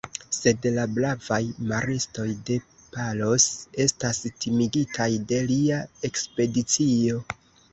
Sed 0.35 0.63
la 0.77 0.83
bravaj 0.93 1.37
maristoj 1.71 2.25
de 2.47 2.57
Palos 2.95 3.45
estas 3.85 4.23
timigitaj 4.47 5.09
de 5.33 5.43
lia 5.53 5.79
ekspedicio. 6.11 7.23